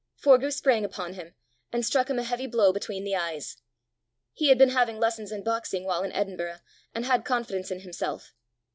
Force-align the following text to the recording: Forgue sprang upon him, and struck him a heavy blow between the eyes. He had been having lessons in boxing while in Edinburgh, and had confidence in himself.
Forgue 0.19 0.51
sprang 0.51 0.83
upon 0.83 1.13
him, 1.13 1.35
and 1.71 1.85
struck 1.85 2.09
him 2.09 2.17
a 2.17 2.23
heavy 2.23 2.47
blow 2.47 2.73
between 2.73 3.03
the 3.03 3.15
eyes. 3.15 3.57
He 4.33 4.47
had 4.49 4.57
been 4.57 4.69
having 4.69 4.99
lessons 4.99 5.31
in 5.31 5.43
boxing 5.43 5.83
while 5.83 6.01
in 6.01 6.11
Edinburgh, 6.13 6.61
and 6.95 7.05
had 7.05 7.23
confidence 7.23 7.69
in 7.69 7.81
himself. 7.81 8.33